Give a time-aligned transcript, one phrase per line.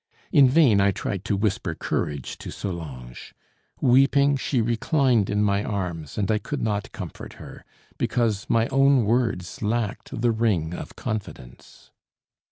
[0.31, 3.35] In vain I tried to whisper courage to Solange.
[3.81, 7.63] Weeping, she reclined in my arms, and I could not comfort her,
[7.99, 11.91] because my own words lacked the ring of confidence.